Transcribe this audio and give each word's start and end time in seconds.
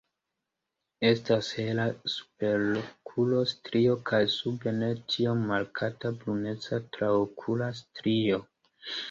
Estas 1.09 1.49
hela 1.57 1.83
superokula 2.13 3.43
strio 3.51 3.93
kaj 4.11 4.23
sube 4.37 4.75
ne 4.79 4.91
tiom 5.13 5.45
markata 5.53 6.13
bruneca 6.25 6.81
traokula 6.97 7.71
strio. 7.85 8.43